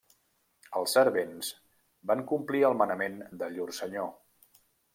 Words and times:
Els 0.79 0.95
servents 0.97 1.49
van 2.11 2.25
complir 2.33 2.63
el 2.71 2.79
manament 2.81 3.21
de 3.43 3.51
llur 3.59 3.69
senyor. 3.85 4.13